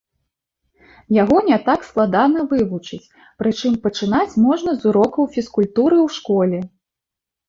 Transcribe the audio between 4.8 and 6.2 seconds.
урокаў фізкультуры ў